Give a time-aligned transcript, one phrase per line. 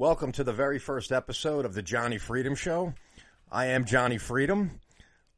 [0.00, 2.94] Welcome to the very first episode of the Johnny Freedom Show.
[3.52, 4.80] I am Johnny Freedom.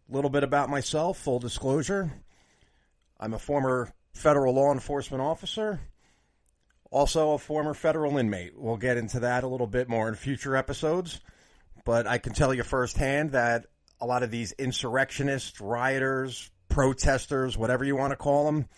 [0.09, 2.13] A little bit about myself, full disclosure.
[3.19, 5.81] I'm a former federal law enforcement officer,
[6.93, 8.53] also a former federal inmate.
[8.57, 11.19] We'll get into that a little bit more in future episodes,
[11.85, 13.67] but I can tell you firsthand that
[14.01, 18.69] a lot of these insurrectionists, rioters, protesters, whatever you want to call them,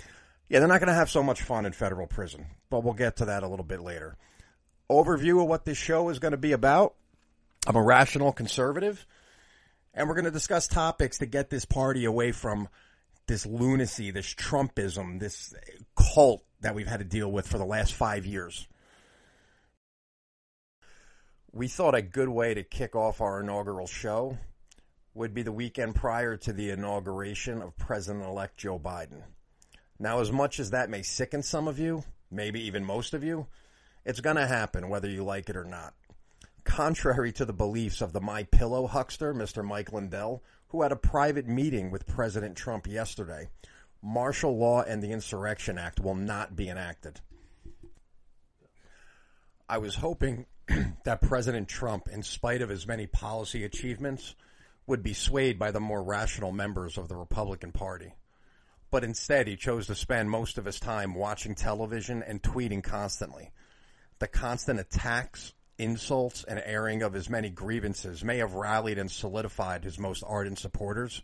[0.48, 3.16] yeah, they're not going to have so much fun in federal prison, but we'll get
[3.16, 4.16] to that a little bit later.
[4.90, 6.94] Overview of what this show is going to be about.
[7.66, 9.06] I'm a rational conservative,
[9.94, 12.68] and we're going to discuss topics to get this party away from
[13.26, 15.54] this lunacy, this Trumpism, this
[15.96, 18.68] cult that we've had to deal with for the last five years.
[21.52, 24.36] We thought a good way to kick off our inaugural show
[25.14, 29.22] would be the weekend prior to the inauguration of President elect Joe Biden.
[29.98, 33.46] Now, as much as that may sicken some of you, maybe even most of you,
[34.04, 35.94] it's going to happen whether you like it or not.
[36.64, 39.64] Contrary to the beliefs of the My Pillow huckster, Mr.
[39.64, 43.48] Mike Lindell, who had a private meeting with President Trump yesterday,
[44.02, 47.20] martial law and the Insurrection Act will not be enacted.
[49.68, 50.46] I was hoping
[51.04, 54.34] that President Trump, in spite of his many policy achievements,
[54.86, 58.14] would be swayed by the more rational members of the Republican Party.
[58.90, 63.50] But instead, he chose to spend most of his time watching television and tweeting constantly.
[64.24, 69.84] The constant attacks, insults, and airing of his many grievances may have rallied and solidified
[69.84, 71.20] his most ardent supporters,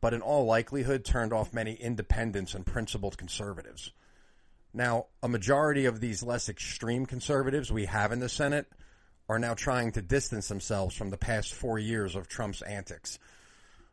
[0.00, 3.92] but in all likelihood turned off many independents and principled conservatives.
[4.74, 8.66] Now, a majority of these less extreme conservatives we have in the Senate
[9.28, 13.20] are now trying to distance themselves from the past four years of Trump's antics,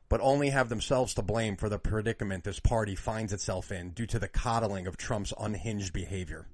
[0.10, 4.08] but only have themselves to blame for the predicament this party finds itself in due
[4.08, 6.48] to the coddling of Trump's unhinged behavior.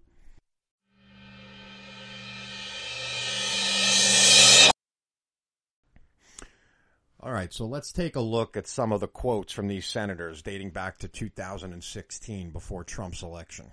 [7.24, 10.42] All right, so let's take a look at some of the quotes from these senators
[10.42, 13.68] dating back to 2016 before Trump's election.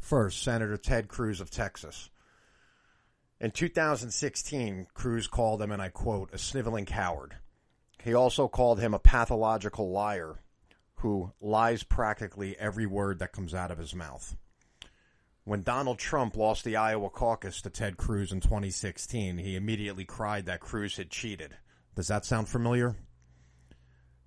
[0.00, 2.10] First, Senator Ted Cruz of Texas.
[3.40, 7.36] In 2016, Cruz called him, and I quote, a sniveling coward.
[8.02, 10.40] He also called him a pathological liar
[10.96, 14.36] who lies practically every word that comes out of his mouth.
[15.44, 20.46] When Donald Trump lost the Iowa caucus to Ted Cruz in 2016, he immediately cried
[20.46, 21.54] that Cruz had cheated.
[21.96, 22.94] Does that sound familiar?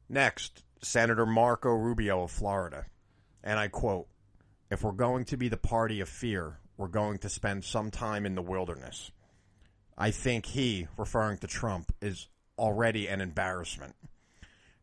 [0.09, 2.87] Next, Senator Marco Rubio of Florida.
[3.43, 4.07] And I quote
[4.71, 8.25] If we're going to be the party of fear, we're going to spend some time
[8.25, 9.11] in the wilderness.
[9.95, 12.27] I think he, referring to Trump, is
[12.57, 13.95] already an embarrassment.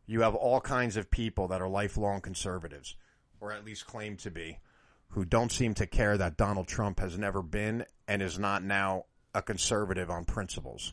[0.07, 2.95] You have all kinds of people that are lifelong conservatives,
[3.41, 4.61] or at least claim to be,
[5.09, 9.07] who don't seem to care that Donald Trump has never been and is not now
[9.35, 10.93] a conservative on principles.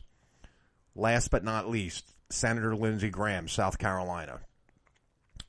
[0.96, 4.40] Last but not least, Senator Lindsey Graham, South Carolina.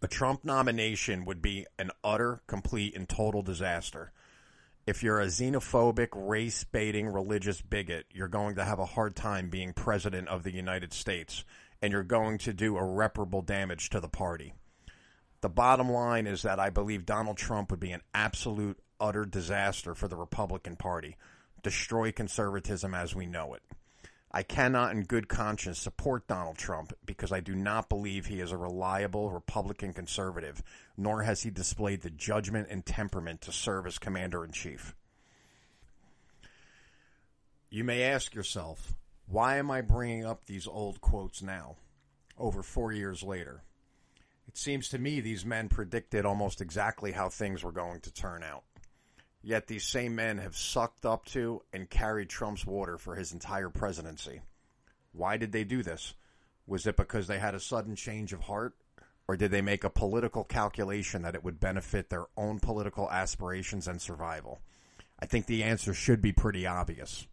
[0.01, 4.11] A Trump nomination would be an utter, complete, and total disaster.
[4.88, 9.50] If you're a xenophobic, race baiting, religious bigot, you're going to have a hard time
[9.50, 11.44] being president of the United States,
[11.81, 14.53] and you're going to do irreparable damage to the party.
[15.41, 19.94] The bottom line is that I believe Donald Trump would be an absolute, utter disaster
[19.94, 21.17] for the Republican Party,
[21.61, 23.61] destroy conservatism as we know it.
[24.35, 28.51] I cannot, in good conscience, support Donald Trump because I do not believe he is
[28.51, 30.62] a reliable Republican conservative,
[30.97, 34.94] nor has he displayed the judgment and temperament to serve as commander in chief.
[37.69, 38.94] You may ask yourself,
[39.25, 41.78] why am I bringing up these old quotes now,
[42.38, 43.63] over four years later?
[44.50, 48.44] It seems to me these men predicted almost exactly how things were going to turn
[48.44, 48.66] out.
[49.45, 53.69] Yet these same men have sucked up to and carried Trump's water for his entire
[53.69, 54.41] presidency.
[55.11, 56.16] Why did they do this?
[56.66, 58.73] Was it because they had a sudden change of heart?
[59.28, 63.87] Or did they make a political calculation that it would benefit their own political aspirations
[63.87, 64.61] and survival?
[65.20, 67.28] I think the answer should be pretty obvious.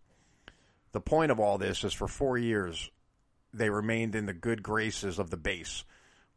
[0.93, 2.91] The point of all this is for four years,
[3.55, 5.85] they remained in the good graces of the base.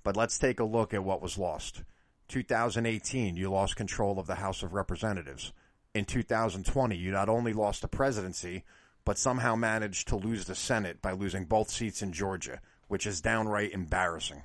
[0.06, 1.84] But let's take a look at what was lost.
[2.30, 5.52] 2018, you lost control of the House of Representatives
[5.96, 8.66] in 2020, you not only lost the presidency,
[9.06, 12.60] but somehow managed to lose the Senate by losing both seats in Georgia,
[12.90, 14.44] which is downright embarrassing.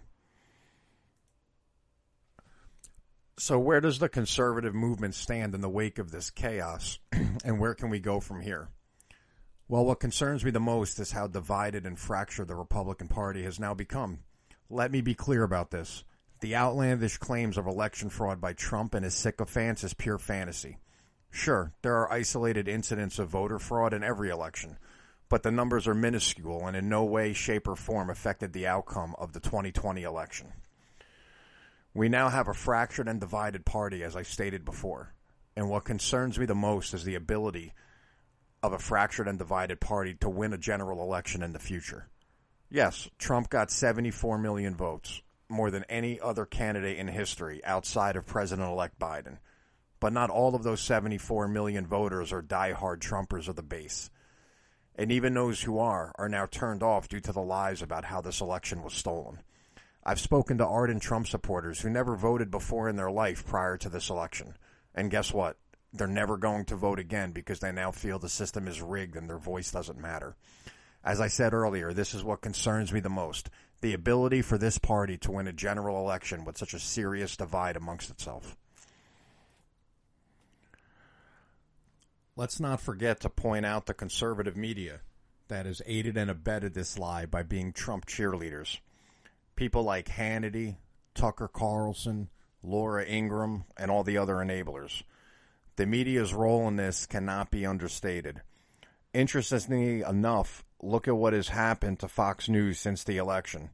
[3.36, 7.00] So, where does the conservative movement stand in the wake of this chaos,
[7.44, 8.68] and where can we go from here?
[9.66, 13.58] Well, what concerns me the most is how divided and fractured the Republican Party has
[13.58, 14.20] now become.
[14.68, 16.04] Let me be clear about this.
[16.40, 20.78] The outlandish claims of election fraud by Trump and his sycophants is pure fantasy.
[21.30, 24.76] Sure, there are isolated incidents of voter fraud in every election,
[25.28, 29.14] but the numbers are minuscule and in no way, shape, or form affected the outcome
[29.18, 30.52] of the 2020 election.
[31.94, 35.14] We now have a fractured and divided party, as I stated before.
[35.56, 37.74] And what concerns me the most is the ability
[38.62, 42.08] of a fractured and divided party to win a general election in the future.
[42.68, 48.26] Yes, Trump got 74 million votes, more than any other candidate in history outside of
[48.26, 49.38] President elect Biden.
[50.00, 54.10] But not all of those 74 million voters are diehard Trumpers of the base.
[54.96, 58.20] And even those who are are now turned off due to the lies about how
[58.20, 59.40] this election was stolen.
[60.04, 63.90] I've spoken to ardent Trump supporters who never voted before in their life prior to
[63.90, 64.56] this election.
[64.94, 65.56] And guess what?
[65.92, 69.28] They're never going to vote again because they now feel the system is rigged and
[69.28, 70.36] their voice doesn't matter.
[71.04, 73.50] As I said earlier, this is what concerns me the most
[73.80, 77.76] the ability for this party to win a general election with such a serious divide
[77.76, 78.54] amongst itself.
[82.40, 85.00] Let's not forget to point out the conservative media
[85.48, 88.78] that has aided and abetted this lie by being Trump cheerleaders.
[89.56, 90.76] People like Hannity,
[91.14, 92.30] Tucker Carlson,
[92.62, 95.02] Laura Ingraham, and all the other enablers.
[95.76, 98.40] The media's role in this cannot be understated.
[99.12, 103.68] Interestingly enough, look at what has happened to Fox News since the election.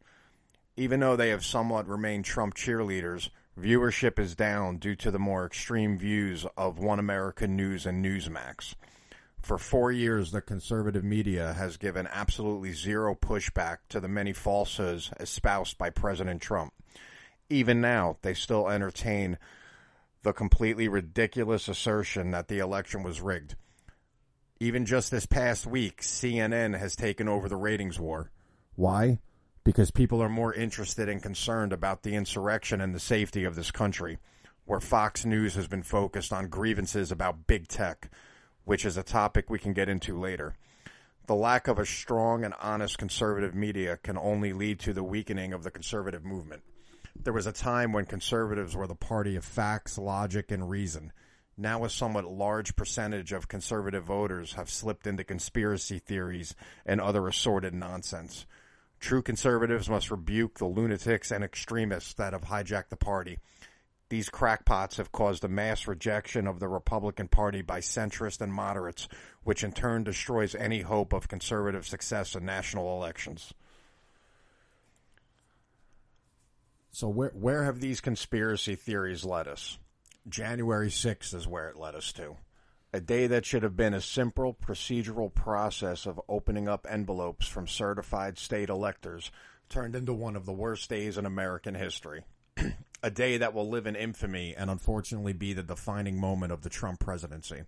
[0.77, 5.47] Even though they have somewhat remained Trump cheerleaders, viewership is down due to the more
[5.47, 8.75] extreme views of One American News and Newsmax.
[9.41, 15.11] For four years, the conservative media has given absolutely zero pushback to the many falsehoods
[15.21, 16.75] espoused by President Trump.
[17.49, 19.39] Even now, they still entertain
[20.23, 23.55] the completely ridiculous assertion that the election was rigged.
[24.59, 28.33] Even just this past week, CNN has taken over the ratings war.
[28.75, 29.21] Why?
[29.67, 33.73] Because people are more interested and concerned about the insurrection and the safety of this
[33.73, 34.19] country,
[34.65, 38.09] where Fox News has been focused on grievances about big tech,
[38.65, 40.55] which is a topic we can get into later.
[41.27, 45.53] The lack of a strong and honest conservative media can only lead to the weakening
[45.53, 46.63] of the conservative movement.
[47.21, 51.13] There was a time when conservatives were the party of facts, logic, and reason.
[51.57, 56.55] Now, a somewhat large percentage of conservative voters have slipped into conspiracy theories
[56.85, 58.47] and other assorted nonsense.
[59.01, 63.39] True conservatives must rebuke the lunatics and extremists that have hijacked the party.
[64.09, 69.09] These crackpots have caused a mass rejection of the Republican Party by centrists and moderates,
[69.43, 73.53] which in turn destroys any hope of conservative success in national elections.
[76.93, 79.79] So where where have these conspiracy theories led us?
[80.29, 82.37] January 6th is where it led us to.
[82.93, 87.67] A day that should have been a simple procedural process of opening up envelopes from
[87.67, 89.31] certified state electors
[89.69, 92.25] turned into one of the worst days in American history.
[93.03, 96.71] a day that will live in infamy and unfortunately be the defining moment of the
[96.71, 97.65] Trump presidency.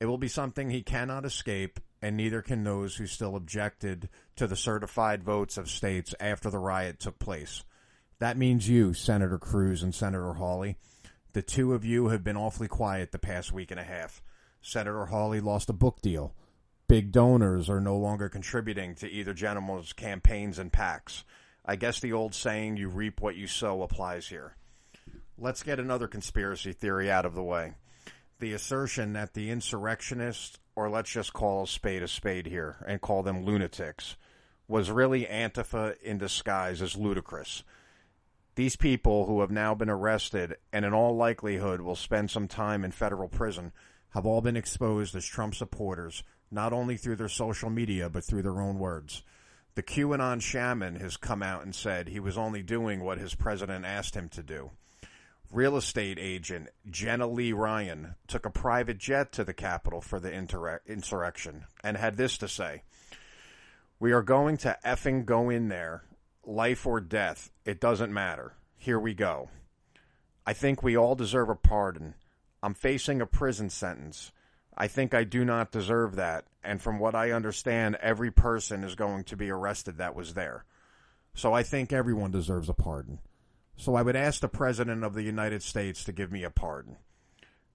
[0.00, 4.46] It will be something he cannot escape, and neither can those who still objected to
[4.46, 7.62] the certified votes of states after the riot took place.
[8.18, 10.76] That means you, Senator Cruz and Senator Hawley.
[11.32, 14.22] The two of you have been awfully quiet the past week and a half.
[14.62, 16.34] Senator Hawley lost a book deal.
[16.86, 21.24] Big donors are no longer contributing to either gentleman's campaigns and PACs.
[21.66, 24.56] I guess the old saying, you reap what you sow, applies here.
[25.36, 27.74] Let's get another conspiracy theory out of the way.
[28.38, 33.00] The assertion that the insurrectionists, or let's just call a spade a spade here and
[33.00, 34.16] call them lunatics,
[34.68, 37.64] was really Antifa in disguise is ludicrous.
[38.54, 42.84] These people who have now been arrested and in all likelihood will spend some time
[42.84, 43.72] in federal prison
[44.12, 48.42] have all been exposed as Trump supporters, not only through their social media, but through
[48.42, 49.22] their own words.
[49.74, 53.84] The QAnon shaman has come out and said he was only doing what his president
[53.84, 54.70] asked him to do.
[55.50, 60.32] Real estate agent Jenna Lee Ryan took a private jet to the Capitol for the
[60.32, 62.82] insurrection and had this to say
[63.98, 66.04] We are going to effing go in there
[66.44, 68.54] life or death, it doesn't matter.
[68.76, 69.48] Here we go.
[70.46, 72.14] I think we all deserve a pardon.
[72.62, 74.32] I'm facing a prison sentence.
[74.76, 76.46] I think I do not deserve that.
[76.62, 80.64] And from what I understand, every person is going to be arrested that was there.
[81.34, 83.18] So I think everyone deserves a pardon.
[83.76, 86.96] So I would ask the President of the United States to give me a pardon.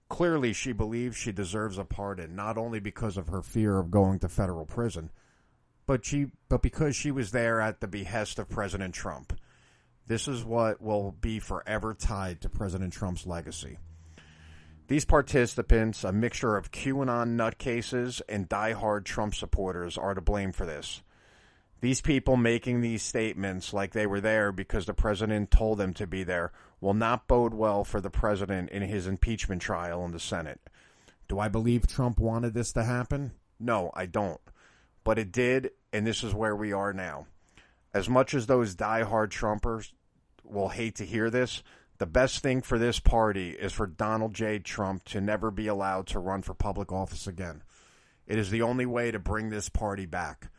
[0.08, 4.18] Clearly, she believes she deserves a pardon, not only because of her fear of going
[4.20, 5.10] to federal prison,
[5.86, 9.38] but she but because she was there at the behest of President Trump.
[10.06, 13.76] This is what will be forever tied to President Trump's legacy.
[14.88, 20.64] These participants, a mixture of QAnon nutcases and diehard Trump supporters, are to blame for
[20.64, 21.02] this.
[21.82, 26.06] These people making these statements like they were there because the president told them to
[26.06, 30.18] be there will not bode well for the president in his impeachment trial in the
[30.18, 30.60] Senate.
[31.28, 33.32] Do I believe Trump wanted this to happen?
[33.60, 34.40] No, I don't.
[35.04, 37.26] But it did, and this is where we are now.
[37.92, 39.92] As much as those die-hard Trumpers
[40.44, 41.62] will hate to hear this,
[41.98, 44.60] the best thing for this party is for Donald J.
[44.60, 47.62] Trump to never be allowed to run for public office again.
[48.26, 50.50] It is the only way to bring this party back.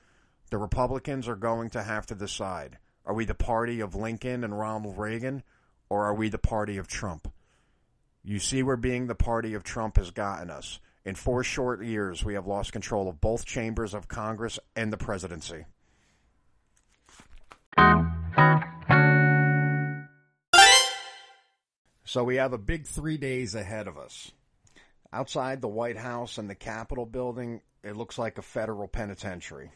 [0.50, 4.58] The Republicans are going to have to decide are we the party of Lincoln and
[4.60, 5.42] Ronald Reagan,
[5.90, 7.32] or are we the party of Trump?
[8.24, 10.80] You see where being the party of Trump has gotten us.
[11.06, 14.98] In four short years, we have lost control of both chambers of Congress and the
[14.98, 15.66] presidency.
[22.10, 24.32] So we have a big three days ahead of us.
[25.14, 29.72] Outside the White House and the Capitol building, it looks like a federal penitentiary,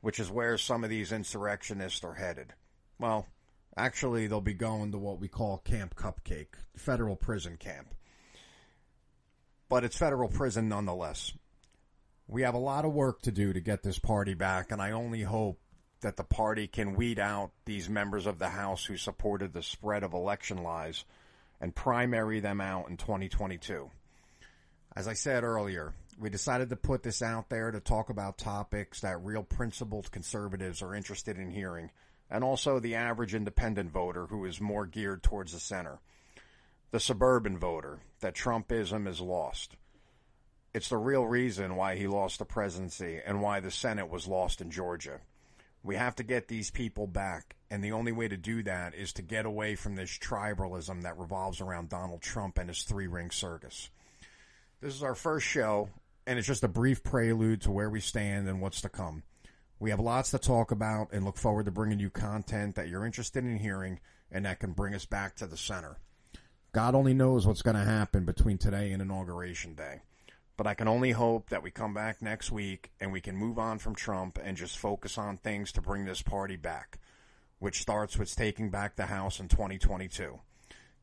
[0.00, 2.52] which is where some of these insurrectionists are headed.
[2.98, 3.28] Well,
[3.76, 7.94] actually, they'll be going to what we call Camp Cupcake, federal prison camp.
[9.68, 11.32] But it's federal prison nonetheless.
[12.26, 14.90] We have a lot of work to do to get this party back, and I
[14.90, 15.60] only hope
[16.00, 20.02] that the party can weed out these members of the House who supported the spread
[20.02, 21.04] of election lies
[21.62, 23.88] and primary them out in 2022.
[24.96, 29.00] As I said earlier, we decided to put this out there to talk about topics
[29.00, 31.90] that real principled conservatives are interested in hearing,
[32.28, 36.00] and also the average independent voter who is more geared towards the center.
[36.90, 39.76] The suburban voter, that Trumpism is lost.
[40.74, 44.60] It's the real reason why he lost the presidency and why the Senate was lost
[44.60, 45.20] in Georgia.
[45.82, 49.12] We have to get these people back, and the only way to do that is
[49.14, 53.30] to get away from this tribalism that revolves around Donald Trump and his three ring
[53.30, 53.90] circus.
[54.80, 55.88] This is our first show,
[56.26, 59.24] and it's just a brief prelude to where we stand and what's to come.
[59.80, 63.04] We have lots to talk about and look forward to bringing you content that you're
[63.04, 63.98] interested in hearing
[64.30, 65.96] and that can bring us back to the center.
[66.70, 70.02] God only knows what's going to happen between today and Inauguration Day.
[70.62, 73.58] But I can only hope that we come back next week and we can move
[73.58, 77.00] on from Trump and just focus on things to bring this party back,
[77.58, 80.38] which starts with taking back the House in 2022.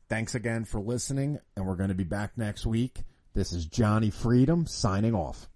[0.08, 3.04] Thanks again for listening, and we're going to be back next week.
[3.34, 5.50] This is Johnny Freedom signing off.